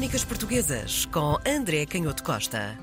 Crónicas 0.00 0.24
Portuguesas 0.24 1.04
com 1.04 1.36
André 1.46 1.84
Canhoto 1.84 2.24
Costa. 2.24 2.74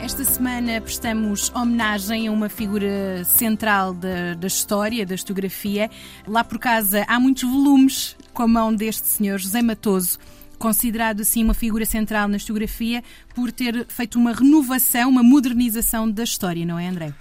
Esta 0.00 0.24
semana 0.24 0.80
prestamos 0.80 1.48
homenagem 1.54 2.26
a 2.26 2.32
uma 2.32 2.48
figura 2.48 3.24
central 3.24 3.94
da, 3.94 4.34
da, 4.34 4.48
história, 4.48 5.06
da 5.06 5.14
historiografia. 5.14 5.88
Lá 6.26 6.42
por 6.42 6.58
casa 6.58 7.04
há 7.06 7.20
muitos 7.20 7.44
volumes 7.44 8.16
com 8.34 8.42
a 8.42 8.48
mão 8.48 8.74
deste 8.74 9.06
senhor, 9.06 9.38
José 9.38 9.62
Matoso, 9.62 10.18
considerado 10.58 11.20
assim 11.20 11.44
uma 11.44 11.54
figura 11.54 11.86
central 11.86 12.26
na 12.26 12.36
historiografia 12.36 13.00
por 13.32 13.52
ter 13.52 13.86
feito 13.86 14.18
uma 14.18 14.32
renovação, 14.32 15.08
uma 15.08 15.22
modernização 15.22 16.10
da 16.10 16.24
história, 16.24 16.66
não 16.66 16.80
é, 16.80 16.88
André? 16.88 17.14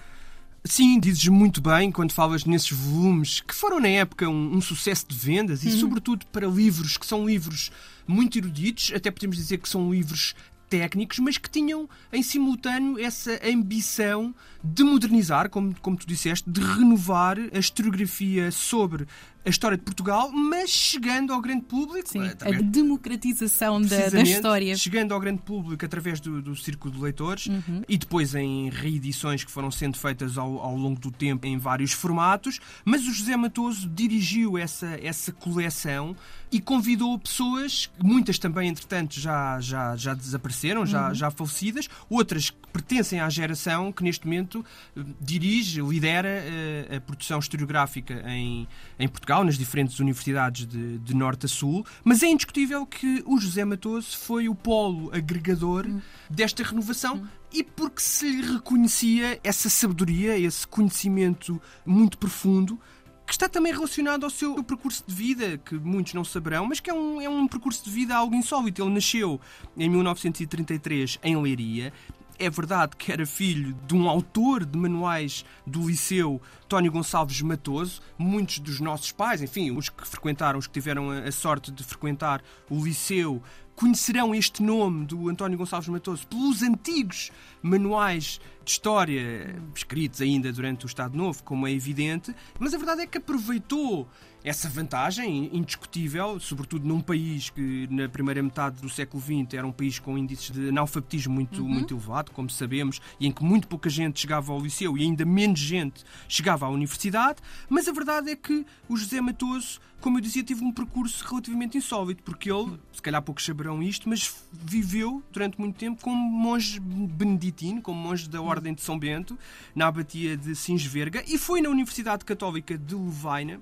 Sim, 0.68 1.00
dizes 1.00 1.28
muito 1.28 1.62
bem 1.62 1.92
quando 1.92 2.12
falas 2.12 2.44
nesses 2.44 2.72
volumes 2.72 3.40
que 3.40 3.54
foram 3.54 3.80
na 3.80 3.88
época 3.88 4.28
um, 4.28 4.56
um 4.56 4.62
sucesso 4.62 5.06
de 5.08 5.16
vendas 5.16 5.64
e, 5.64 5.68
uhum. 5.68 5.80
sobretudo, 5.80 6.26
para 6.28 6.48
livros 6.48 6.98
que 6.98 7.06
são 7.06 7.26
livros 7.28 7.72
muito 8.08 8.38
eruditos, 8.40 8.92
até 8.94 9.12
podemos 9.12 9.38
dizer 9.38 9.60
que 9.60 9.70
são 9.70 9.94
livros 9.94 10.34
técnicos, 10.68 11.20
mas 11.20 11.38
que 11.38 11.50
tinham 11.50 11.88
em 12.12 12.24
simultâneo 12.24 12.98
essa 13.00 13.40
ambição 13.48 14.34
de 14.64 14.84
modernizar, 14.84 15.52
como, 15.52 15.76
como 15.82 15.96
tu 15.96 16.08
disseste, 16.08 16.50
de 16.50 16.60
renovar 16.60 17.38
a 17.54 17.60
historiografia 17.60 18.52
sobre 18.52 19.06
a 19.46 19.50
história 19.50 19.78
de 19.78 19.84
Portugal, 19.84 20.32
mas 20.32 20.72
chegando 20.72 21.32
ao 21.32 21.40
grande 21.40 21.66
público. 21.66 22.10
Sim, 22.10 22.28
através, 22.28 22.62
a 22.62 22.66
democratização 22.66 23.80
da, 23.80 24.10
da, 24.10 24.22
história. 24.22 24.76
Chegando 24.76 25.14
ao 25.14 25.20
grande 25.20 25.42
público 25.44 25.86
através 25.86 26.20
do, 26.20 26.42
do 26.42 26.56
Círculo 26.56 26.94
de 26.94 27.00
Leitores 27.00 27.46
uhum. 27.46 27.84
e 27.88 27.98
depois 27.98 28.34
em 28.34 28.70
reedições 28.70 29.44
que 29.44 29.52
foram 29.52 29.70
sendo 29.70 29.98
feitas 29.98 30.38
ao, 30.38 30.60
ao, 30.60 30.76
longo 30.76 31.00
do 31.00 31.12
tempo 31.12 31.46
em 31.46 31.58
vários 31.60 31.92
formatos. 31.92 32.60
Mas 32.84 33.04
o 33.04 33.14
José 33.14 33.38
Matoso 33.38 33.88
dirigiu 33.88 34.58
essa, 34.58 35.00
essa 35.02 35.32
coleção 35.32 36.16
e 36.52 36.60
convidou 36.60 37.18
pessoas, 37.20 37.90
muitas 38.02 38.40
também, 38.40 38.70
entretanto, 38.70 39.20
já, 39.20 39.60
já, 39.60 39.96
já 39.96 40.14
desapareceram, 40.14 40.86
já, 40.86 41.10
uhum. 41.10 41.14
já 41.14 41.30
falecidas, 41.30 41.90
outras 42.10 42.50
que 42.50 42.58
pertencem 42.72 43.20
à 43.20 43.30
geração 43.30 43.92
que 43.92 44.04
neste 44.04 44.26
momento 44.26 44.66
eh, 44.96 45.02
dirige, 45.20 45.82
lidera 45.82 46.30
a, 46.30 46.94
eh, 46.94 46.96
a 46.98 47.02
produção 47.02 47.40
historiográfica 47.40 48.24
em, 48.28 48.68
em 48.98 49.08
Portugal 49.08 49.35
Portugal, 49.36 49.44
nas 49.44 49.58
diferentes 49.58 50.00
universidades 50.00 50.66
de, 50.66 50.98
de, 51.00 51.14
norte 51.14 51.46
a 51.46 51.50
sul, 51.50 51.86
mas 52.04 52.24
é 52.24 52.28
indiscutível 52.28 52.86
que 52.86 53.24
o 53.26 53.38
José 53.40 53.66
Matoso 53.66 54.18
foi 54.18 54.48
o 54.48 54.56
polo 54.56 55.14
agregador 55.14 55.86
hum. 55.86 56.00
desta 56.30 56.64
renovação. 56.64 57.18
Hum. 57.18 57.28
E 57.52 57.64
porque 57.64 58.02
se 58.02 58.30
lhe 58.30 58.54
reconhecia 58.54 59.40
essa 59.44 59.70
sabedoria, 59.70 60.38
esse 60.38 60.68
conhecimento 60.68 61.62
muito 61.86 62.18
profundo, 62.18 62.80
que 63.26 63.34
está 63.34 63.50
também 63.50 63.74
relacionado 63.74 64.24
ao 64.24 64.30
seu 64.30 64.62
percurso 64.64 65.04
de 65.08 65.14
vida, 65.14 65.58
que 65.58 65.76
muitos 65.76 66.14
não 66.14 66.24
saberão, 66.24 66.68
mas 66.68 66.80
que 66.80 66.90
é 66.90 66.94
um, 66.94 67.22
é 67.22 67.28
um 67.28 67.48
percurso 67.48 67.84
de 67.84 67.90
vida 67.90 68.16
algo 68.16 68.36
insólito. 68.36 68.84
Ele 68.84 68.94
nasceu 68.94 69.40
em 69.76 69.90
1933 69.90 71.20
em 71.24 71.42
Leiria 71.42 71.92
é 72.38 72.50
verdade 72.50 72.96
que 72.98 73.12
era 73.12 73.26
filho 73.26 73.76
de 73.88 73.96
um 73.96 74.10
autor 74.10 74.66
de 74.66 74.78
manuais 74.78 75.46
do 75.66 75.88
liceu, 75.88 76.42
Tónio 76.68 76.92
Gonçalves 76.92 77.42
Matoso. 77.42 78.02
Muitos 78.18 78.60
dos 78.60 78.80
nossos 78.80 79.12
pais, 79.12 79.42
enfim, 79.42 79.72
os 79.72 79.90
que 79.90 80.08
frequentaram, 80.08 80.60
os 80.60 80.68
que 80.68 80.74
tiveram 80.74 81.12
a 81.12 81.32
sorte 81.32 81.72
de 81.72 81.84
frequentar 81.84 82.44
o 82.70 82.84
liceu, 82.84 83.42
conhecerão 83.76 84.34
este 84.34 84.64
nome 84.64 85.06
do 85.06 85.30
António 85.30 85.58
Gonçalves 85.58 85.90
Matoso 85.90 86.28
pelos 86.28 86.62
antigos 86.62 87.32
manuais 87.62 88.40
de 88.66 88.72
história 88.72 89.56
escritos 89.76 90.22
ainda 90.22 90.52
durante 90.52 90.86
o 90.86 90.88
Estado 90.88 91.16
Novo, 91.16 91.44
como 91.44 91.68
é 91.68 91.72
evidente, 91.72 92.36
mas 92.60 92.74
a 92.74 92.78
verdade 92.78 93.02
é 93.02 93.08
que 93.08 93.20
aproveitou 93.20 94.10
essa 94.46 94.70
vantagem 94.70 95.50
indiscutível, 95.52 96.40
sobretudo 96.40 96.88
num 96.88 97.02
país 97.02 97.50
que 97.50 97.88
na 97.90 98.08
primeira 98.08 98.44
metade 98.44 98.80
do 98.80 98.88
século 98.88 99.22
XX 99.22 99.56
era 99.56 99.66
um 99.66 99.72
país 99.72 99.98
com 99.98 100.16
índices 100.16 100.52
de 100.52 100.70
analfabetismo 100.70 101.34
muito, 101.34 101.64
uhum. 101.64 101.68
muito 101.68 101.96
elevado, 101.96 102.32
como 102.32 102.48
sabemos, 102.48 103.02
e 103.20 103.26
em 103.26 103.32
que 103.32 103.44
muito 103.44 103.68
pouca 103.68 103.90
gente 103.90 104.20
chegava 104.20 104.54
ao 104.54 104.60
liceu 104.60 104.96
e 104.96 105.02
ainda 105.02 105.26
menos 105.26 105.60
gente 105.60 106.04
chegava 106.30 106.68
à 106.68 106.70
universidade, 106.70 107.40
mas 107.68 107.88
a 107.88 107.92
verdade 107.92 108.30
é 108.30 108.36
que 108.36 108.64
o 108.88 108.96
José 108.96 109.20
Matoso, 109.20 109.80
como 110.00 110.18
eu 110.18 110.22
dizia, 110.22 110.44
teve 110.44 110.64
um 110.64 110.72
percurso 110.72 111.26
relativamente 111.28 111.76
insólito, 111.80 112.22
porque 112.22 112.52
ele, 112.52 112.80
se 112.94 113.02
calhar 113.02 113.24
poucos 113.24 113.44
saberão 113.44 113.82
isto, 113.82 114.08
mas 114.08 114.32
viveu 114.54 115.24
durante 115.32 115.60
muito 115.60 115.76
tempo 115.76 116.04
como 116.04 116.20
monge 116.20 116.80
beneditino, 116.80 117.82
como 117.82 118.00
monge 118.00 118.30
da 118.30 118.40
Ordem 118.40 118.55
de 118.62 118.82
São 118.82 118.98
Bento, 118.98 119.38
na 119.74 119.88
abatia 119.88 120.36
de 120.36 120.56
Sinsverga, 120.56 121.24
e 121.28 121.38
foi 121.38 121.62
na 121.62 121.70
Universidade 121.70 122.26
Católica 122.26 122.78
de 122.78 122.96
Lovaina 122.96 123.62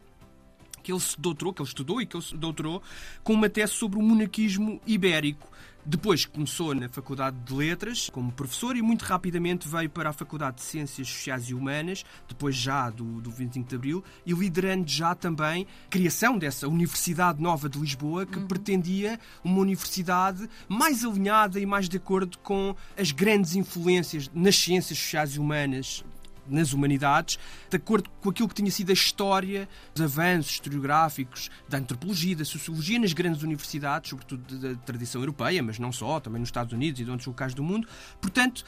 que 0.83 0.91
ele 0.91 0.99
se 0.99 1.19
doutorou, 1.19 1.53
que 1.53 1.61
ele 1.61 1.69
estudou 1.69 2.01
e 2.01 2.05
que 2.05 2.17
ele 2.17 2.23
se 2.23 2.35
doutorou 2.35 2.83
com 3.23 3.33
uma 3.33 3.49
tese 3.49 3.71
sobre 3.71 3.97
o 3.97 4.01
monarquismo 4.01 4.81
ibérico. 4.85 5.49
Depois 5.85 6.25
começou 6.25 6.73
na 6.73 6.88
Faculdade 6.88 7.35
de 7.44 7.53
Letras 7.53 8.09
como 8.09 8.31
professor 8.31 8.77
e 8.77 8.81
muito 8.81 9.03
rapidamente 9.03 9.67
veio 9.67 9.89
para 9.89 10.11
a 10.11 10.13
Faculdade 10.13 10.57
de 10.57 10.61
Ciências 10.61 11.09
Sociais 11.09 11.49
e 11.49 11.53
Humanas, 11.53 12.05
depois 12.25 12.55
já 12.55 12.89
do, 12.89 13.19
do 13.19 13.29
25 13.29 13.67
de 13.67 13.75
Abril, 13.75 14.03
e 14.25 14.31
liderando 14.31 14.88
já 14.88 15.13
também 15.13 15.67
a 15.85 15.89
criação 15.89 16.38
dessa 16.38 16.69
Universidade 16.69 17.41
Nova 17.41 17.67
de 17.67 17.77
Lisboa, 17.77 18.25
que 18.25 18.39
uhum. 18.39 18.47
pretendia 18.47 19.19
uma 19.44 19.59
universidade 19.59 20.49
mais 20.69 21.03
alinhada 21.03 21.59
e 21.59 21.66
mais 21.66 21.89
de 21.89 21.97
acordo 21.97 22.38
com 22.38 22.73
as 22.97 23.11
grandes 23.11 23.53
influências 23.53 24.31
nas 24.33 24.55
ciências 24.55 24.97
sociais 24.97 25.35
e 25.35 25.39
humanas 25.39 26.05
nas 26.47 26.73
humanidades, 26.73 27.37
de 27.69 27.77
acordo 27.77 28.09
com 28.21 28.29
aquilo 28.29 28.47
que 28.47 28.55
tinha 28.55 28.71
sido 28.71 28.89
a 28.89 28.93
história, 28.93 29.67
os 29.95 30.01
avanços 30.01 30.53
historiográficos 30.53 31.49
da 31.67 31.77
antropologia, 31.77 32.35
da 32.35 32.45
sociologia 32.45 32.99
nas 32.99 33.13
grandes 33.13 33.43
universidades, 33.43 34.09
sobretudo 34.09 34.57
da 34.57 34.75
tradição 34.75 35.21
europeia, 35.21 35.61
mas 35.63 35.79
não 35.79 35.91
só, 35.91 36.19
também 36.19 36.39
nos 36.39 36.49
Estados 36.49 36.73
Unidos 36.73 37.01
e 37.01 37.03
de 37.03 37.09
outros 37.09 37.27
locais 37.27 37.53
do 37.53 37.63
mundo. 37.63 37.87
Portanto, 38.19 38.63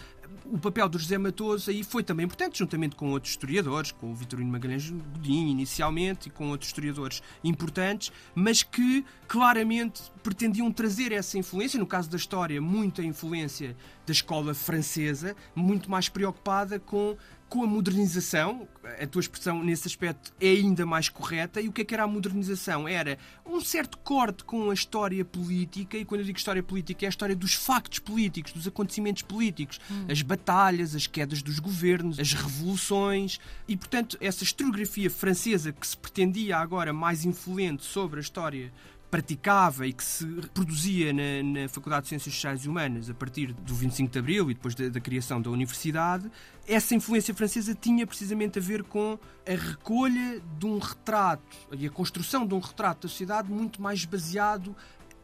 o 0.46 0.58
papel 0.58 0.88
do 0.90 1.00
José 1.00 1.18
Matoso 1.18 1.70
aí 1.70 1.84
foi 1.84 2.04
também 2.04 2.26
importante, 2.26 2.60
juntamente 2.60 2.96
com 2.96 3.12
outros 3.12 3.32
historiadores, 3.32 3.92
com 3.92 4.12
o 4.12 4.16
Vitorino 4.16 4.52
Magalhães 4.52 4.90
Godinho 4.90 5.50
inicialmente 5.50 6.30
e 6.30 6.32
com 6.32 6.50
outros 6.50 6.70
historiadores 6.70 7.22
importantes, 7.44 8.12
mas 8.34 8.64
que 8.64 9.06
claramente 9.28 10.04
pretendiam 10.24 10.72
trazer 10.72 11.12
essa 11.12 11.38
influência, 11.38 11.80
no 11.80 11.88
caso 11.88 12.10
da 12.10 12.18
história, 12.18 12.62
muita 12.62 13.04
influência 13.04 13.76
da 14.06 14.12
escola 14.12 14.54
francesa, 14.54 15.36
muito 15.56 15.90
mais 15.90 16.10
preocupada 16.10 16.80
com 16.80 17.18
com 17.50 17.64
a 17.64 17.68
modernização, 17.68 18.68
a 19.02 19.08
tua 19.08 19.20
expressão 19.20 19.64
nesse 19.64 19.88
aspecto 19.88 20.34
é 20.40 20.50
ainda 20.50 20.86
mais 20.86 21.10
correta, 21.10 21.62
e 21.62 21.68
o 21.68 21.72
que 21.72 21.82
é 21.82 21.86
que 21.86 21.94
era 21.94 22.04
a 22.04 22.08
modernização? 22.08 22.88
Era 22.88 23.18
um 23.46 23.62
certo 23.62 23.98
corte 24.00 24.44
com 24.44 24.70
a 24.70 24.74
história 24.74 25.24
política, 25.24 25.98
e 25.98 26.06
quando 26.06 26.22
eu 26.22 26.26
digo 26.26 26.38
história 26.38 26.64
política 26.64 27.06
é 27.06 27.08
a 27.08 27.10
história 27.10 27.36
dos 27.36 27.54
factos 27.54 28.00
políticos, 28.00 28.52
dos 28.52 28.68
acontecimentos 28.68 29.22
políticos, 29.22 29.80
hum. 29.90 30.06
as 30.10 30.22
batalhas, 30.22 30.96
as 30.96 31.08
quedas 31.08 31.42
dos 31.42 31.60
governos, 31.60 32.20
as 32.20 32.34
revoluções, 32.34 33.40
e 33.68 33.78
portanto 33.78 34.18
essa 34.20 34.44
historiografia 34.44 35.10
francesa 35.10 35.72
que 35.72 35.86
se 35.86 35.98
pretendia 35.98 36.58
agora 36.58 36.92
mais 36.92 37.26
influente 37.26 37.84
sobre 37.84 38.20
a 38.20 38.22
história 38.22 38.72
praticava 39.10 39.88
e 39.88 39.94
que 39.94 40.04
se 40.04 40.26
produzia 40.54 41.14
na, 41.14 41.62
na, 41.62 41.70
Faculdade 41.70 42.04
de 42.04 42.10
Ciências 42.10 42.34
Sociais 42.34 42.66
e 42.66 42.70
Humanas 42.70 43.10
a 43.10 43.14
partir 43.14 43.54
do 43.54 43.74
25 43.74 44.12
de 44.12 44.20
Abril 44.20 44.52
e 44.52 44.54
depois 44.54 44.76
da, 44.76 44.90
da, 44.90 45.00
criação 45.00 45.42
da 45.42 45.50
universidade, 45.50 46.30
essa 46.68 46.96
influência 46.96 47.34
francesa 47.34 47.74
tinha 47.76 48.06
precisamente 48.06 48.60
a 48.60 48.62
ver 48.62 48.84
com 48.84 49.18
a 49.48 49.52
recolha 49.52 50.42
de 50.58 50.66
um 50.66 50.80
retrato 50.80 51.56
e 51.72 51.86
a 51.86 51.90
construção 51.90 52.46
de 52.46 52.54
um 52.54 52.60
retrato 52.60 53.04
da 53.04 53.10
sociedade 53.10 53.50
muito 53.50 53.82
mais 53.82 54.04
baseado 54.06 54.76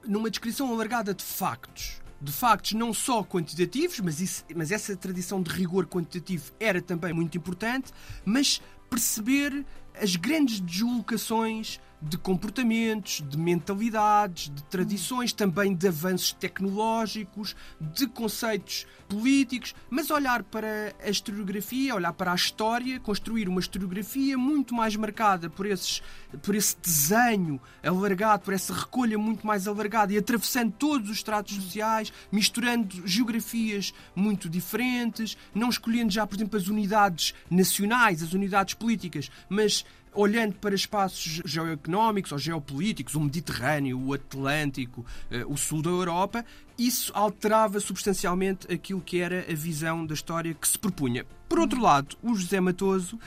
numa 0.05 0.29
descrição 0.29 0.71
alargada 0.71 1.13
de 1.13 1.23
factos. 1.23 2.01
De 2.21 2.31
factos 2.31 2.73
não 2.73 2.93
só 2.93 3.23
quantitativos, 3.23 3.99
mas, 3.99 4.21
isso, 4.21 4.45
mas 4.55 4.71
essa 4.71 4.95
tradição 4.95 5.41
de 5.41 5.51
rigor 5.51 5.87
quantitativo 5.87 6.51
era 6.59 6.79
também 6.81 7.13
muito 7.13 7.35
importante, 7.37 7.91
mas 8.23 8.61
perceber 8.89 9.65
as 9.99 10.15
grandes 10.15 10.59
deslocações 10.59 11.79
de 12.01 12.17
comportamentos, 12.17 13.23
de 13.27 13.37
mentalidades, 13.37 14.49
de 14.49 14.63
tradições, 14.63 15.31
também 15.31 15.75
de 15.75 15.87
avanços 15.87 16.33
tecnológicos, 16.33 17.55
de 17.79 18.07
conceitos 18.07 18.87
políticos, 19.07 19.75
mas 19.89 20.09
olhar 20.09 20.41
para 20.41 20.95
a 21.03 21.09
historiografia, 21.09 21.93
olhar 21.93 22.13
para 22.13 22.31
a 22.31 22.35
história, 22.35 22.99
construir 22.99 23.47
uma 23.47 23.59
historiografia 23.59 24.37
muito 24.37 24.73
mais 24.73 24.95
marcada 24.95 25.49
por, 25.49 25.65
esses, 25.65 26.01
por 26.41 26.55
esse 26.55 26.75
desenho 26.81 27.61
alargado, 27.83 28.43
por 28.43 28.53
essa 28.53 28.73
recolha 28.73 29.17
muito 29.17 29.45
mais 29.45 29.67
alargada 29.67 30.13
e 30.13 30.17
atravessando 30.17 30.71
todos 30.71 31.09
os 31.09 31.17
estratos 31.17 31.55
sociais, 31.55 32.11
misturando 32.31 33.05
geografias 33.05 33.93
muito 34.15 34.49
diferentes, 34.49 35.37
não 35.53 35.69
escolhendo 35.69 36.11
já, 36.11 36.25
por 36.25 36.35
exemplo, 36.35 36.57
as 36.57 36.67
unidades 36.67 37.35
nacionais, 37.49 38.23
as 38.23 38.33
unidades 38.33 38.73
políticas, 38.73 39.29
mas 39.49 39.85
olhando 40.13 40.55
para 40.55 40.75
espaços 40.75 41.41
geoeconómicos 41.45 42.31
ou 42.31 42.37
geopolíticos, 42.37 43.15
o 43.15 43.21
Mediterrâneo, 43.21 43.99
o 43.99 44.13
Atlântico, 44.13 45.05
eh, 45.29 45.45
o 45.45 45.55
sul 45.57 45.81
da 45.81 45.89
Europa, 45.89 46.45
isso 46.77 47.11
alterava 47.15 47.79
substancialmente 47.79 48.71
aquilo 48.71 49.01
que 49.01 49.19
era 49.19 49.45
a 49.49 49.55
visão 49.55 50.05
da 50.05 50.13
história 50.13 50.53
que 50.53 50.67
se 50.67 50.77
propunha. 50.77 51.25
Por 51.47 51.59
outro 51.59 51.81
lado, 51.81 52.17
o 52.21 52.35
José 52.35 52.59
Matoso 52.59 53.19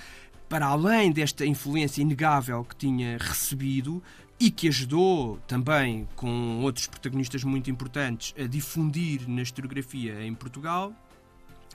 para 0.48 0.66
além 0.66 1.10
desta 1.10 1.44
influência 1.44 2.02
inegável 2.02 2.64
que 2.64 2.76
tinha 2.76 3.16
recebido, 3.18 4.02
e 4.38 4.50
que 4.50 4.68
ajudou 4.68 5.38
também, 5.46 6.08
com 6.16 6.60
outros 6.60 6.86
protagonistas 6.86 7.44
muito 7.44 7.70
importantes, 7.70 8.34
a 8.38 8.46
difundir 8.46 9.28
na 9.28 9.42
historiografia 9.42 10.22
em 10.24 10.34
Portugal, 10.34 10.92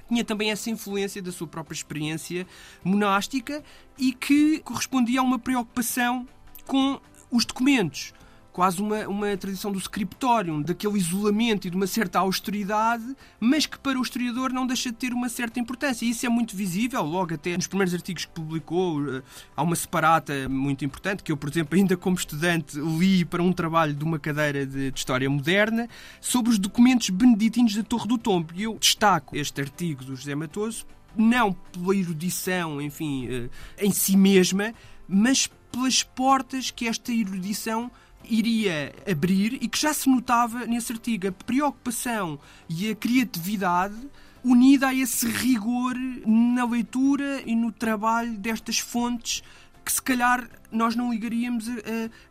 tinha 0.09 0.25
também 0.25 0.51
essa 0.51 0.69
influência 0.69 1.21
da 1.21 1.31
sua 1.31 1.47
própria 1.47 1.75
experiência 1.75 2.45
monástica 2.83 3.63
e 3.97 4.11
que 4.11 4.59
correspondia 4.59 5.21
a 5.21 5.23
uma 5.23 5.39
preocupação 5.39 6.27
com 6.65 6.99
os 7.31 7.45
documentos 7.45 8.13
quase 8.51 8.81
uma, 8.81 9.07
uma 9.07 9.37
tradição 9.37 9.71
do 9.71 9.79
scriptorium, 9.79 10.61
daquele 10.61 10.97
isolamento 10.97 11.67
e 11.67 11.69
de 11.69 11.75
uma 11.75 11.87
certa 11.87 12.19
austeridade, 12.19 13.15
mas 13.39 13.65
que 13.65 13.77
para 13.79 13.97
o 13.97 14.01
historiador 14.01 14.51
não 14.51 14.65
deixa 14.65 14.89
de 14.89 14.97
ter 14.97 15.13
uma 15.13 15.29
certa 15.29 15.59
importância. 15.59 16.05
E 16.05 16.09
isso 16.09 16.25
é 16.25 16.29
muito 16.29 16.55
visível, 16.55 17.01
logo 17.03 17.33
até 17.33 17.55
nos 17.55 17.67
primeiros 17.67 17.93
artigos 17.93 18.25
que 18.25 18.31
publicou, 18.31 19.07
eh, 19.15 19.21
há 19.55 19.61
uma 19.61 19.75
separata 19.75 20.49
muito 20.49 20.83
importante, 20.83 21.23
que 21.23 21.31
eu, 21.31 21.37
por 21.37 21.49
exemplo, 21.49 21.77
ainda 21.77 21.95
como 21.95 22.15
estudante 22.15 22.79
li 22.79 23.23
para 23.23 23.41
um 23.41 23.53
trabalho 23.53 23.93
de 23.93 24.03
uma 24.03 24.19
cadeira 24.19 24.65
de, 24.65 24.91
de 24.91 24.97
História 24.97 25.29
Moderna, 25.29 25.87
sobre 26.19 26.51
os 26.51 26.59
documentos 26.59 27.09
beneditinos 27.09 27.75
da 27.75 27.83
Torre 27.83 28.07
do 28.07 28.17
Tombo. 28.17 28.53
E 28.55 28.63
eu 28.63 28.77
destaco 28.79 29.35
este 29.35 29.61
artigo 29.61 30.03
do 30.03 30.15
José 30.15 30.35
Matoso, 30.35 30.85
não 31.15 31.53
pela 31.53 31.95
erudição, 31.95 32.81
enfim, 32.81 33.27
eh, 33.29 33.49
em 33.85 33.91
si 33.91 34.15
mesma, 34.17 34.73
mas 35.09 35.49
pelas 35.71 36.03
portas 36.03 36.69
que 36.69 36.87
esta 36.87 37.11
erudição 37.11 37.89
iria 38.23 38.93
abrir 39.09 39.57
e 39.61 39.67
que 39.67 39.79
já 39.79 39.93
se 39.93 40.07
notava 40.07 40.67
nesse 40.67 40.93
artigo. 40.93 41.27
A 41.27 41.31
preocupação 41.31 42.39
e 42.69 42.91
a 42.91 42.95
criatividade 42.95 43.95
unida 44.43 44.87
a 44.87 44.93
esse 44.93 45.27
rigor 45.27 45.95
na 46.25 46.63
leitura 46.65 47.41
e 47.45 47.55
no 47.55 47.71
trabalho 47.71 48.37
destas 48.37 48.79
fontes 48.79 49.43
que 49.89 49.93
se 49.93 50.01
calhar 50.03 50.47
nós 50.71 50.95
não 50.95 51.11
ligaríamos 51.11 51.67
a, 51.67 51.71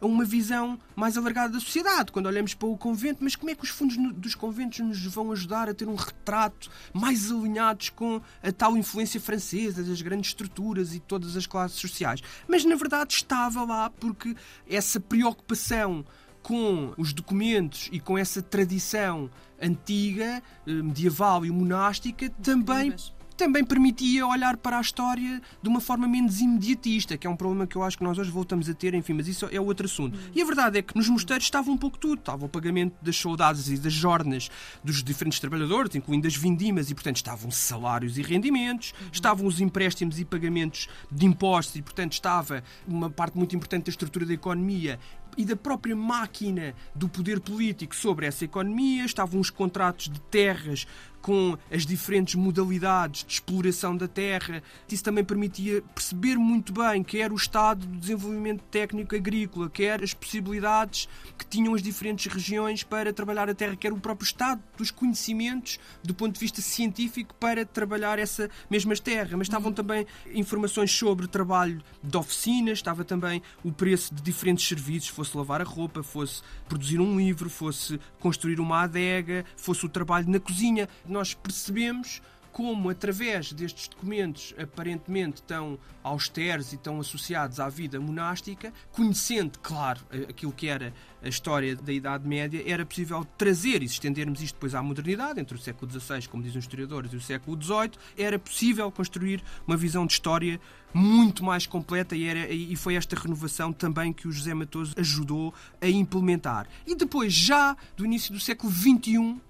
a, 0.00 0.06
uma 0.06 0.24
visão 0.24 0.78
mais 0.94 1.18
alargada 1.18 1.54
da 1.54 1.58
sociedade, 1.58 2.12
quando 2.12 2.26
olhamos 2.26 2.54
para 2.54 2.68
o 2.68 2.78
convento, 2.78 3.18
mas 3.20 3.34
como 3.34 3.50
é 3.50 3.54
que 3.56 3.64
os 3.64 3.70
fundos 3.70 3.96
dos 4.14 4.36
conventos 4.36 4.78
nos 4.78 5.04
vão 5.06 5.32
ajudar 5.32 5.68
a 5.68 5.74
ter 5.74 5.88
um 5.88 5.96
retrato 5.96 6.70
mais 6.92 7.32
alinhados 7.32 7.88
com 7.88 8.20
a 8.40 8.52
tal 8.52 8.76
influência 8.76 9.20
francesa, 9.20 9.82
das 9.82 10.00
grandes 10.00 10.30
estruturas 10.30 10.94
e 10.94 11.00
todas 11.00 11.36
as 11.36 11.48
classes 11.48 11.80
sociais? 11.80 12.22
Mas 12.46 12.64
na 12.64 12.76
verdade 12.76 13.14
estava 13.14 13.64
lá 13.64 13.90
porque 13.90 14.36
essa 14.68 15.00
preocupação 15.00 16.04
com 16.40 16.94
os 16.96 17.12
documentos 17.12 17.88
e 17.90 17.98
com 17.98 18.16
essa 18.16 18.40
tradição 18.40 19.28
antiga, 19.60 20.40
eh, 20.64 20.70
medieval 20.70 21.44
e 21.44 21.50
monástica 21.50 22.30
também 22.40 22.94
também 23.38 23.64
permitia 23.64 24.26
olhar 24.26 24.56
para 24.56 24.78
a 24.78 24.80
história 24.80 25.40
de 25.62 25.68
uma 25.68 25.80
forma 25.80 26.08
menos 26.08 26.40
imediatista, 26.40 27.16
que 27.16 27.24
é 27.24 27.30
um 27.30 27.36
problema 27.36 27.68
que 27.68 27.76
eu 27.76 27.84
acho 27.84 27.96
que 27.96 28.02
nós 28.02 28.18
hoje 28.18 28.32
voltamos 28.32 28.68
a 28.68 28.74
ter, 28.74 28.94
enfim, 28.94 29.12
mas 29.12 29.28
isso 29.28 29.48
é 29.52 29.60
outro 29.60 29.86
assunto. 29.86 30.18
E 30.34 30.42
a 30.42 30.44
verdade 30.44 30.78
é 30.78 30.82
que 30.82 30.96
nos 30.96 31.08
mosteiros 31.08 31.44
estava 31.44 31.70
um 31.70 31.76
pouco 31.76 31.96
tudo. 31.96 32.18
Estava 32.18 32.44
o 32.44 32.48
pagamento 32.48 32.96
das 33.00 33.16
saudades 33.16 33.68
e 33.68 33.78
das 33.78 33.92
jornas 33.92 34.50
dos 34.82 35.04
diferentes 35.04 35.38
trabalhadores, 35.38 35.94
incluindo 35.94 36.26
as 36.26 36.34
vindimas, 36.34 36.90
e 36.90 36.94
portanto 36.94 37.16
estavam 37.16 37.48
salários 37.48 38.18
e 38.18 38.22
rendimentos, 38.22 38.92
estavam 39.12 39.46
os 39.46 39.60
empréstimos 39.60 40.18
e 40.18 40.24
pagamentos 40.24 40.88
de 41.10 41.24
impostos, 41.24 41.76
e 41.76 41.82
portanto 41.82 42.14
estava 42.14 42.64
uma 42.88 43.08
parte 43.08 43.38
muito 43.38 43.54
importante 43.54 43.84
da 43.84 43.90
estrutura 43.90 44.26
da 44.26 44.34
economia 44.34 44.98
e 45.36 45.44
da 45.44 45.54
própria 45.54 45.94
máquina 45.94 46.74
do 46.92 47.08
poder 47.08 47.38
político 47.38 47.94
sobre 47.94 48.26
essa 48.26 48.44
economia, 48.44 49.04
estavam 49.04 49.40
os 49.40 49.50
contratos 49.50 50.08
de 50.08 50.20
terras 50.22 50.84
com 51.20 51.56
as 51.70 51.84
diferentes 51.84 52.34
modalidades 52.34 53.24
de 53.24 53.32
exploração 53.34 53.96
da 53.96 54.08
terra. 54.08 54.62
Isso 54.90 55.04
também 55.04 55.24
permitia 55.24 55.82
perceber 55.94 56.36
muito 56.36 56.72
bem 56.72 57.02
quer 57.02 57.32
o 57.32 57.36
estado 57.36 57.86
do 57.86 57.96
desenvolvimento 57.96 58.62
técnico 58.70 59.14
agrícola, 59.14 59.68
quer 59.68 60.02
as 60.02 60.14
possibilidades 60.14 61.08
que 61.36 61.46
tinham 61.46 61.74
as 61.74 61.82
diferentes 61.82 62.32
regiões 62.32 62.82
para 62.82 63.12
trabalhar 63.12 63.48
a 63.48 63.54
terra, 63.54 63.76
quer 63.76 63.92
o 63.92 63.98
próprio 63.98 64.24
estado 64.24 64.62
dos 64.76 64.90
conhecimentos 64.90 65.78
do 66.02 66.14
ponto 66.14 66.34
de 66.34 66.40
vista 66.40 66.60
científico 66.60 67.34
para 67.34 67.64
trabalhar 67.64 68.18
essa 68.18 68.48
mesma 68.70 68.94
terra. 68.96 69.36
Mas 69.36 69.46
estavam 69.46 69.72
também 69.72 70.06
informações 70.32 70.90
sobre 70.92 71.26
trabalho 71.26 71.82
de 72.02 72.16
oficinas, 72.16 72.78
estava 72.78 73.04
também 73.04 73.42
o 73.62 73.72
preço 73.72 74.14
de 74.14 74.22
diferentes 74.22 74.66
serviços, 74.66 75.08
fosse 75.08 75.36
lavar 75.36 75.60
a 75.60 75.64
roupa, 75.64 76.02
fosse 76.02 76.42
produzir 76.68 77.00
um 77.00 77.18
livro, 77.18 77.50
fosse 77.50 78.00
construir 78.18 78.60
uma 78.60 78.82
adega, 78.82 79.44
fosse 79.56 79.84
o 79.84 79.88
trabalho 79.88 80.28
na 80.28 80.40
cozinha 80.40 80.88
nós 81.08 81.17
percebemos 81.34 82.20
como, 82.58 82.90
através 82.90 83.52
destes 83.52 83.86
documentos 83.86 84.52
aparentemente 84.60 85.40
tão 85.42 85.78
austeros 86.02 86.72
e 86.72 86.76
tão 86.76 86.98
associados 86.98 87.60
à 87.60 87.68
vida 87.68 88.00
monástica, 88.00 88.72
conhecendo, 88.90 89.60
claro, 89.60 90.00
aquilo 90.28 90.50
que 90.52 90.66
era 90.66 90.92
a 91.22 91.28
história 91.28 91.76
da 91.76 91.92
Idade 91.92 92.26
Média, 92.26 92.60
era 92.66 92.84
possível 92.84 93.24
trazer 93.36 93.80
e 93.80 93.86
estendermos 93.86 94.42
isto 94.42 94.54
depois 94.54 94.74
à 94.74 94.82
modernidade, 94.82 95.38
entre 95.38 95.54
o 95.56 95.60
século 95.60 95.88
XVI, 95.88 96.26
como 96.26 96.42
dizem 96.42 96.58
os 96.58 96.64
historiadores, 96.64 97.12
e 97.12 97.16
o 97.16 97.20
século 97.20 97.56
XVIII, 97.62 97.92
era 98.16 98.38
possível 98.40 98.90
construir 98.90 99.40
uma 99.64 99.76
visão 99.76 100.04
de 100.04 100.14
história 100.14 100.60
muito 100.92 101.44
mais 101.44 101.64
completa 101.64 102.16
e, 102.16 102.24
era, 102.24 102.52
e 102.52 102.74
foi 102.74 102.96
esta 102.96 103.14
renovação 103.14 103.72
também 103.72 104.12
que 104.12 104.26
o 104.26 104.32
José 104.32 104.52
Matoso 104.52 104.94
ajudou 104.98 105.54
a 105.80 105.86
implementar. 105.86 106.66
E 106.84 106.96
depois, 106.96 107.32
já 107.32 107.76
do 107.96 108.04
início 108.04 108.32
do 108.32 108.40
século 108.40 108.72
XXI, 108.72 109.40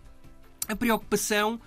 a 0.68 0.76
preocupação 0.76 1.60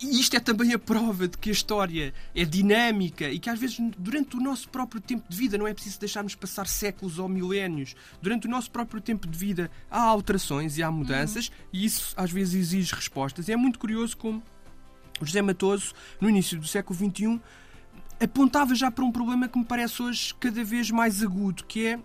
e 0.00 0.20
isto 0.20 0.36
é 0.36 0.40
também 0.40 0.72
a 0.72 0.78
prova 0.78 1.28
de 1.28 1.38
que 1.38 1.48
a 1.48 1.52
história 1.52 2.12
é 2.34 2.44
dinâmica 2.44 3.30
e 3.30 3.38
que 3.38 3.48
às 3.48 3.58
vezes 3.58 3.78
durante 3.96 4.36
o 4.36 4.40
nosso 4.40 4.68
próprio 4.68 5.00
tempo 5.00 5.24
de 5.28 5.36
vida 5.36 5.56
não 5.56 5.66
é 5.66 5.72
preciso 5.72 6.00
deixarmos 6.00 6.34
passar 6.34 6.66
séculos 6.66 7.18
ou 7.18 7.28
milénios. 7.28 7.94
Durante 8.20 8.46
o 8.46 8.50
nosso 8.50 8.70
próprio 8.70 9.00
tempo 9.00 9.28
de 9.28 9.38
vida 9.38 9.70
há 9.88 10.00
alterações 10.00 10.76
e 10.76 10.82
há 10.82 10.90
mudanças 10.90 11.48
uhum. 11.48 11.54
e 11.72 11.84
isso 11.84 12.12
às 12.16 12.32
vezes 12.32 12.54
exige 12.54 12.94
respostas. 12.94 13.48
E 13.48 13.52
é 13.52 13.56
muito 13.56 13.78
curioso 13.78 14.16
como 14.16 14.42
José 15.22 15.40
Matoso, 15.40 15.94
no 16.20 16.28
início 16.28 16.58
do 16.58 16.66
século 16.66 16.98
XXI, 16.98 17.40
apontava 18.20 18.74
já 18.74 18.90
para 18.90 19.04
um 19.04 19.12
problema 19.12 19.48
que 19.48 19.58
me 19.58 19.64
parece 19.64 20.02
hoje 20.02 20.34
cada 20.34 20.64
vez 20.64 20.90
mais 20.90 21.22
agudo, 21.22 21.64
que 21.64 21.86
é 21.86 21.98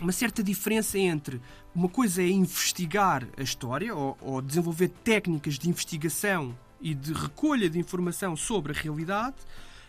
uma 0.00 0.12
certa 0.12 0.42
diferença 0.42 0.98
entre 0.98 1.40
uma 1.74 1.88
coisa 1.88 2.22
é 2.22 2.28
investigar 2.28 3.26
a 3.36 3.42
história 3.42 3.94
ou, 3.94 4.16
ou, 4.20 4.42
desenvolver 4.42 4.88
técnicas 4.88 5.58
de 5.58 5.68
investigação 5.68 6.56
e 6.80 6.94
de 6.94 7.12
recolha 7.12 7.68
de 7.68 7.78
informação 7.78 8.36
sobre 8.36 8.72
a 8.72 8.74
realidade 8.74 9.36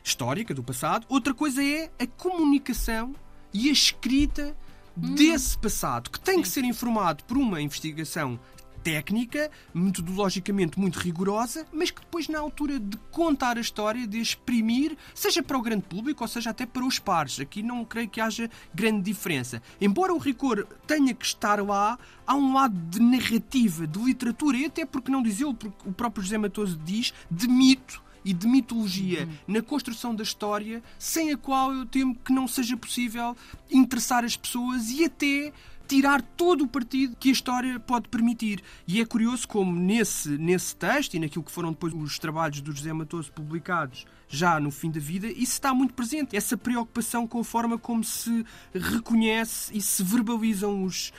histórica 0.03 0.53
do 0.53 0.63
passado, 0.63 1.05
outra 1.09 1.33
coisa 1.33 1.63
é 1.63 1.91
a 1.99 2.07
comunicação 2.07 3.15
e 3.53 3.69
a 3.69 3.71
escrita 3.71 4.55
hum. 4.97 5.13
desse 5.15 5.57
passado, 5.57 6.09
que 6.09 6.19
tem 6.19 6.41
que 6.41 6.47
ser 6.47 6.63
informado 6.63 7.23
por 7.25 7.37
uma 7.37 7.61
investigação 7.61 8.39
técnica, 8.83 9.49
metodologicamente 9.73 10.79
muito 10.79 10.99
rigorosa, 10.99 11.65
mas 11.71 11.91
que 11.91 12.01
depois, 12.01 12.27
na 12.27 12.39
altura 12.39 12.79
de 12.79 12.97
contar 13.11 13.57
a 13.57 13.61
história, 13.61 14.07
de 14.07 14.19
exprimir, 14.19 14.97
seja 15.13 15.43
para 15.43 15.57
o 15.57 15.61
grande 15.61 15.83
público 15.83 16.23
ou 16.23 16.27
seja 16.27 16.49
até 16.49 16.65
para 16.65 16.85
os 16.85 16.99
pares. 16.99 17.39
Aqui 17.39 17.61
não 17.61 17.85
creio 17.85 18.09
que 18.09 18.21
haja 18.21 18.49
grande 18.73 19.01
diferença. 19.01 19.61
Embora 19.79 20.13
o 20.13 20.17
rigor 20.17 20.67
tenha 20.87 21.13
que 21.13 21.25
estar 21.25 21.61
lá, 21.61 21.97
há 22.25 22.35
um 22.35 22.53
lado 22.53 22.75
de 22.89 22.99
narrativa, 22.99 23.87
de 23.87 23.99
literatura, 23.99 24.57
e 24.57 24.65
até 24.65 24.85
porque 24.85 25.11
não 25.11 25.21
dizê-lo, 25.21 25.53
porque 25.53 25.89
o 25.89 25.91
próprio 25.91 26.23
José 26.23 26.37
Matoso 26.37 26.79
diz, 26.83 27.13
de 27.29 27.47
mito 27.47 28.01
e 28.23 28.33
de 28.33 28.47
mitologia 28.47 29.25
uhum. 29.25 29.55
na 29.55 29.61
construção 29.61 30.13
da 30.13 30.23
história, 30.23 30.83
sem 30.97 31.31
a 31.31 31.37
qual 31.37 31.73
eu 31.73 31.85
temo 31.85 32.15
que 32.15 32.33
não 32.33 32.47
seja 32.47 32.75
possível 32.75 33.35
interessar 33.71 34.23
as 34.23 34.35
pessoas 34.35 34.89
e 34.89 35.05
até 35.05 35.53
tirar 35.89 36.21
todo 36.21 36.65
o 36.65 36.67
partido 36.67 37.15
que 37.19 37.29
a 37.29 37.31
história 37.31 37.79
pode 37.79 38.07
permitir. 38.09 38.61
E 38.87 39.01
é 39.01 39.05
curioso 39.05 39.47
como 39.47 39.75
nesse, 39.75 40.29
nesse 40.37 40.75
texto 40.75 41.15
e 41.15 41.19
naquilo 41.19 41.43
que 41.43 41.51
foram 41.51 41.71
depois 41.71 41.91
os 41.95 42.19
trabalhos 42.19 42.61
do 42.61 42.71
José 42.71 42.93
Matoso 42.93 43.31
publicados 43.31 44.05
já 44.27 44.59
no 44.59 44.69
fim 44.69 44.91
da 44.91 44.99
vida, 44.99 45.25
isso 45.27 45.53
está 45.53 45.73
muito 45.73 45.95
presente. 45.95 46.37
Essa 46.37 46.55
preocupação 46.55 47.25
com 47.25 47.39
a 47.39 47.43
forma 47.43 47.79
como 47.79 48.03
se 48.03 48.45
reconhece 48.71 49.75
e 49.75 49.81
se 49.81 50.03
verbalizam 50.03 50.83
os, 50.83 51.11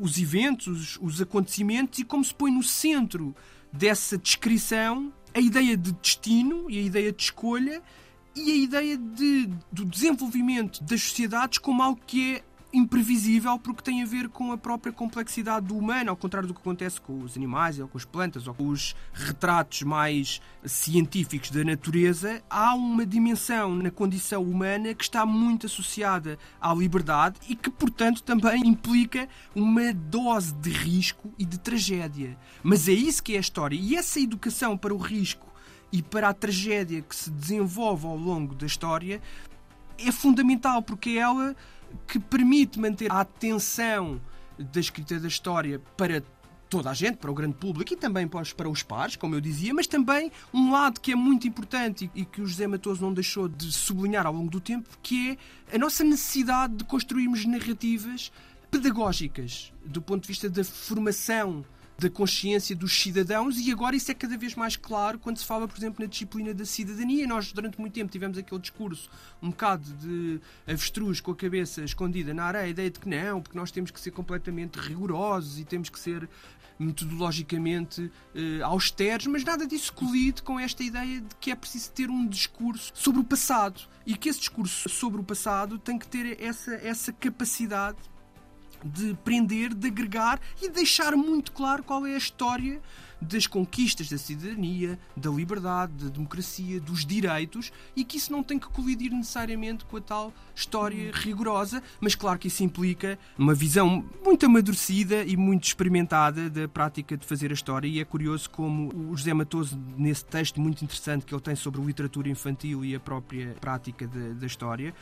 os 0.00 0.18
eventos, 0.18 0.66
os, 0.66 0.98
os 1.00 1.22
acontecimentos 1.22 2.00
e 2.00 2.04
como 2.04 2.24
se 2.24 2.34
põe 2.34 2.50
no 2.50 2.62
centro 2.64 3.36
dessa 3.72 4.18
descrição 4.18 5.12
a 5.32 5.38
ideia 5.38 5.76
de 5.76 5.92
destino 5.92 6.68
e 6.68 6.78
a 6.78 6.82
ideia 6.82 7.12
de 7.12 7.22
escolha 7.22 7.80
e 8.34 8.50
a 8.50 8.56
ideia 8.56 8.96
de, 8.96 9.48
do 9.70 9.84
desenvolvimento 9.84 10.82
das 10.82 11.02
sociedades 11.02 11.58
como 11.58 11.82
algo 11.82 12.00
que 12.04 12.34
é 12.34 12.47
imprevisível 12.72 13.58
porque 13.58 13.82
tem 13.82 14.02
a 14.02 14.06
ver 14.06 14.28
com 14.28 14.52
a 14.52 14.58
própria 14.58 14.92
complexidade 14.92 15.66
do 15.66 15.76
humano, 15.76 16.10
ao 16.10 16.16
contrário 16.16 16.46
do 16.46 16.54
que 16.54 16.60
acontece 16.60 17.00
com 17.00 17.20
os 17.22 17.36
animais 17.36 17.78
ou 17.78 17.88
com 17.88 17.96
as 17.96 18.04
plantas 18.04 18.46
ou 18.46 18.54
com 18.54 18.68
os 18.68 18.94
retratos 19.12 19.82
mais 19.82 20.40
científicos 20.64 21.50
da 21.50 21.64
natureza, 21.64 22.42
há 22.50 22.74
uma 22.74 23.06
dimensão 23.06 23.74
na 23.74 23.90
condição 23.90 24.42
humana 24.42 24.94
que 24.94 25.02
está 25.02 25.24
muito 25.24 25.66
associada 25.66 26.38
à 26.60 26.74
liberdade 26.74 27.40
e 27.48 27.56
que, 27.56 27.70
portanto, 27.70 28.22
também 28.22 28.66
implica 28.66 29.28
uma 29.54 29.92
dose 29.92 30.52
de 30.54 30.70
risco 30.70 31.32
e 31.38 31.44
de 31.44 31.58
tragédia. 31.58 32.36
Mas 32.62 32.88
é 32.88 32.92
isso 32.92 33.22
que 33.22 33.34
é 33.34 33.38
a 33.38 33.40
história. 33.40 33.76
E 33.76 33.96
essa 33.96 34.20
educação 34.20 34.76
para 34.76 34.94
o 34.94 34.98
risco 34.98 35.46
e 35.90 36.02
para 36.02 36.28
a 36.28 36.34
tragédia 36.34 37.00
que 37.00 37.16
se 37.16 37.30
desenvolve 37.30 38.06
ao 38.06 38.16
longo 38.16 38.54
da 38.54 38.66
história 38.66 39.22
é 39.98 40.12
fundamental 40.12 40.82
porque 40.82 41.10
ela 41.10 41.56
que 42.06 42.18
permite 42.18 42.78
manter 42.78 43.10
a 43.10 43.20
atenção 43.20 44.20
da 44.58 44.80
escrita 44.80 45.18
da 45.20 45.28
história 45.28 45.80
para 45.96 46.22
toda 46.68 46.90
a 46.90 46.94
gente, 46.94 47.16
para 47.16 47.30
o 47.30 47.34
grande 47.34 47.54
público 47.54 47.92
e 47.92 47.96
também 47.96 48.28
para 48.28 48.68
os, 48.68 48.82
pares, 48.82 49.16
como 49.16 49.34
eu 49.34 49.40
dizia, 49.40 49.72
mas 49.72 49.86
também 49.86 50.30
um 50.52 50.70
lado 50.70 51.00
que 51.00 51.12
é 51.12 51.16
muito 51.16 51.48
importante 51.48 52.10
e 52.14 52.24
que 52.24 52.42
o 52.42 52.46
José 52.46 52.66
Matoso 52.66 53.00
não 53.00 53.12
deixou 53.12 53.48
de 53.48 53.72
sublinhar 53.72 54.26
ao 54.26 54.32
longo 54.32 54.50
do 54.50 54.60
tempo, 54.60 54.88
que 55.02 55.38
é 55.70 55.76
a 55.76 55.78
nossa 55.78 56.04
necessidade 56.04 56.74
de 56.76 56.84
construirmos 56.84 57.44
narrativas 57.46 58.30
pedagógicas, 58.70 59.72
do 59.84 60.02
ponto 60.02 60.22
de 60.22 60.28
vista 60.28 60.50
da 60.50 60.62
formação 60.62 61.64
da 61.98 62.08
consciência 62.08 62.76
dos 62.76 62.92
cidadãos 62.92 63.58
e 63.58 63.72
agora 63.72 63.96
isso 63.96 64.10
é 64.10 64.14
cada 64.14 64.38
vez 64.38 64.54
mais 64.54 64.76
claro 64.76 65.18
quando 65.18 65.36
se 65.36 65.44
fala, 65.44 65.66
por 65.66 65.76
exemplo, 65.76 66.04
na 66.04 66.08
disciplina 66.08 66.54
da 66.54 66.64
cidadania. 66.64 67.26
Nós, 67.26 67.52
durante 67.52 67.80
muito 67.80 67.92
tempo, 67.92 68.10
tivemos 68.10 68.38
aquele 68.38 68.60
discurso 68.60 69.10
um 69.42 69.50
bocado 69.50 69.84
de 69.94 70.40
avestruz 70.64 71.20
com 71.20 71.32
a 71.32 71.36
cabeça 71.36 71.82
escondida 71.82 72.32
na 72.32 72.44
areia, 72.44 72.66
a 72.66 72.68
ideia 72.68 72.88
de 72.88 73.00
que 73.00 73.08
não, 73.08 73.42
porque 73.42 73.58
nós 73.58 73.72
temos 73.72 73.90
que 73.90 74.00
ser 74.00 74.12
completamente 74.12 74.76
rigorosos 74.78 75.58
e 75.58 75.64
temos 75.64 75.88
que 75.88 75.98
ser 75.98 76.28
metodologicamente 76.78 78.10
eh, 78.32 78.60
austeros, 78.62 79.26
mas 79.26 79.42
nada 79.42 79.66
disso 79.66 79.92
colide 79.92 80.42
com 80.42 80.60
esta 80.60 80.84
ideia 80.84 81.20
de 81.20 81.34
que 81.40 81.50
é 81.50 81.56
preciso 81.56 81.90
ter 81.90 82.08
um 82.08 82.24
discurso 82.24 82.92
sobre 82.94 83.20
o 83.20 83.24
passado 83.24 83.80
e 84.06 84.16
que 84.16 84.28
esse 84.28 84.38
discurso 84.38 84.88
sobre 84.88 85.20
o 85.20 85.24
passado 85.24 85.76
tem 85.78 85.98
que 85.98 86.06
ter 86.06 86.40
essa, 86.40 86.74
essa 86.76 87.12
capacidade 87.12 87.98
de 88.84 89.14
prender, 89.24 89.74
de 89.74 89.88
agregar 89.88 90.40
e 90.62 90.68
deixar 90.68 91.16
muito 91.16 91.52
claro 91.52 91.82
qual 91.82 92.06
é 92.06 92.14
a 92.14 92.18
história 92.18 92.80
das 93.20 93.46
conquistas 93.46 94.08
da 94.08 94.18
cidadania, 94.18 94.98
da 95.16 95.30
liberdade, 95.30 95.92
da 96.04 96.08
democracia, 96.08 96.80
dos 96.80 97.04
direitos 97.04 97.72
e 97.96 98.04
que 98.04 98.16
isso 98.16 98.32
não 98.32 98.42
tem 98.42 98.58
que 98.58 98.68
colidir 98.68 99.12
necessariamente 99.12 99.84
com 99.84 99.96
a 99.96 100.00
tal 100.00 100.32
história 100.54 101.10
rigorosa, 101.12 101.82
mas 102.00 102.14
claro 102.14 102.38
que 102.38 102.48
isso 102.48 102.62
implica 102.62 103.18
uma 103.36 103.54
visão 103.54 104.04
muito 104.24 104.46
amadurecida 104.46 105.24
e 105.24 105.36
muito 105.36 105.64
experimentada 105.64 106.48
da 106.48 106.68
prática 106.68 107.16
de 107.16 107.26
fazer 107.26 107.50
a 107.50 107.54
história 107.54 107.88
e 107.88 108.00
é 108.00 108.04
curioso 108.04 108.50
como 108.50 109.10
o 109.10 109.16
José 109.16 109.34
Matoso, 109.34 109.78
nesse 109.96 110.24
texto 110.24 110.60
muito 110.60 110.84
interessante 110.84 111.24
que 111.24 111.34
ele 111.34 111.40
tem 111.40 111.56
sobre 111.56 111.80
literatura 111.80 112.28
infantil 112.28 112.84
e 112.84 112.94
a 112.94 113.00
própria 113.00 113.54
prática 113.60 114.06
da, 114.06 114.34
da 114.34 114.46
história, 114.46 114.94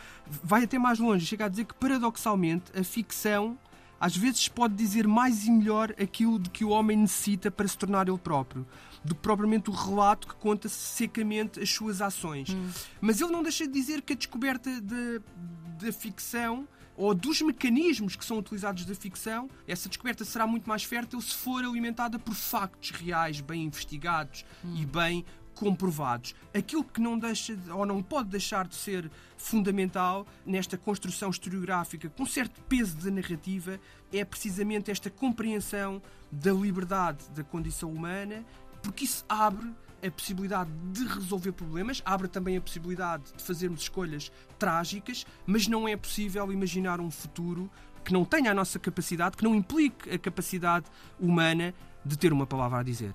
vai 0.43 0.65
até 0.65 0.79
mais 0.79 0.99
longe, 0.99 1.27
chega 1.27 1.47
a 1.47 1.49
dizer 1.49 1.65
que 1.65 1.75
paradoxalmente 1.75 2.65
a 2.79 2.83
ficção 2.83 3.59
às 4.01 4.17
vezes 4.17 4.49
pode 4.49 4.75
dizer 4.75 5.07
mais 5.07 5.47
e 5.47 5.51
melhor 5.51 5.95
aquilo 6.01 6.39
de 6.39 6.51
que 6.51 6.65
o 6.65 6.71
homem 6.71 6.97
necessita 6.97 7.51
para 7.51 7.67
se 7.67 7.77
tornar 7.77 8.09
ele 8.09 8.19
próprio, 8.19 8.67
do 9.05 9.15
que 9.15 9.21
propriamente 9.21 9.71
o 9.71 9.73
relato 9.73 10.29
que 10.29 10.35
conta 10.35 10.69
secamente 10.69 11.61
as 11.61 11.71
suas 11.71 12.03
ações. 12.03 12.51
Hum. 12.51 12.71
Mas 13.01 13.21
ele 13.21 13.33
não 13.33 13.43
deixa 13.43 13.67
de 13.67 13.73
dizer 13.73 14.03
que 14.03 14.13
a 14.13 14.17
descoberta 14.17 14.71
da 14.81 15.93
ficção 15.93 16.67
ou 16.97 17.15
dos 17.15 17.43
mecanismos 17.43 18.17
que 18.17 18.25
são 18.25 18.39
utilizados 18.39 18.85
da 18.87 18.95
ficção, 18.95 19.51
essa 19.69 19.89
descoberta 19.89 20.25
será 20.25 20.47
muito 20.47 20.67
mais 20.67 20.83
fértil 20.83 21.21
se 21.21 21.35
for 21.35 21.63
alimentada 21.63 22.19
por 22.19 22.35
factos 22.35 22.91
reais, 22.91 23.41
bem 23.41 23.65
investigados 23.65 24.45
hum. 24.65 24.75
e 24.77 24.87
bem 24.87 25.25
comprovados. 25.57 26.35
Aquilo 26.55 26.85
que 26.85 27.01
não 27.01 27.19
deixa 27.19 27.59
ou 27.75 27.85
não 27.85 28.03
pode 28.03 28.29
deixar 28.29 28.69
de 28.69 28.77
ser 28.77 29.11
fundamental 29.37 30.27
nesta 30.45 30.77
construção 30.77 31.31
historiográfica 31.31 32.09
com 32.11 32.25
certo 32.25 32.61
peso 32.63 32.97
de 32.97 33.11
narrativa 33.11 33.81
é 34.13 34.25
precisamente 34.25 34.91
esta 34.91 35.11
compreensão 35.11 36.01
da 36.31 36.53
liberdade 36.53 37.25
da 37.35 37.43
condição 37.43 37.91
humana, 37.91 38.45
porque 38.83 39.05
isso 39.05 39.25
abre 39.29 39.73
a 40.07 40.11
possibilidade 40.11 40.71
de 40.93 41.05
resolver 41.07 41.53
problemas, 41.53 42.03
abre 42.05 42.29
também 42.29 42.57
a 42.57 42.61
possibilidade 42.61 43.25
de 43.37 43.43
fazermos 43.43 43.81
escolhas 43.81 44.31
trágicas, 44.59 45.25
mas 45.47 45.67
não 45.67 45.89
é 45.89 45.97
possível 45.97 46.53
imaginar 46.53 47.01
um 47.01 47.11
futuro 47.11 47.71
que 48.05 48.13
não 48.13 48.25
tenha 48.25 48.53
a 48.53 48.55
nossa 48.55 48.79
capacidade, 48.79 49.37
que 49.37 49.43
não 49.43 49.55
implique 49.55 50.11
a 50.11 50.19
capacidade 50.19 50.87
humana 51.19 51.75
de 52.05 52.17
ter 52.17 52.33
uma 52.33 52.47
palavra 52.47 52.79
a 52.79 52.83
dizer. 52.83 53.15